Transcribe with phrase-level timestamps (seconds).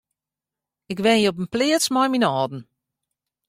[0.91, 2.61] Ik wenje op in pleats mei myn âlden.